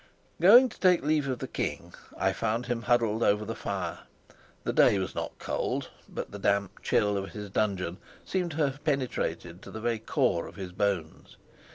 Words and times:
Going 0.41 0.67
to 0.69 0.79
take 0.79 1.03
leave 1.03 1.27
of 1.27 1.37
the 1.37 1.47
king, 1.47 1.93
I 2.17 2.33
found 2.33 2.65
him 2.65 2.81
huddled 2.81 3.21
over 3.21 3.45
the 3.45 3.53
fire. 3.53 3.99
The 4.63 4.73
day 4.73 4.97
was 4.97 5.13
not 5.13 5.37
cold, 5.37 5.91
but 6.09 6.31
the 6.31 6.39
damp 6.39 6.81
chill 6.81 7.17
of 7.17 7.33
his 7.33 7.51
dungeon 7.51 7.97
seemed 8.25 8.49
to 8.53 8.65
have 8.65 8.83
penetrated 8.83 9.61
to 9.61 9.69
the 9.69 9.79
very 9.79 9.99
core 9.99 10.47
of 10.47 10.55
his 10.55 10.71
bones. 10.71 11.37